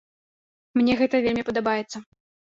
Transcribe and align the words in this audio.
Мне 0.79 0.95
гэта 1.01 1.19
вельмі 1.25 1.43
падабаецца. 1.49 1.97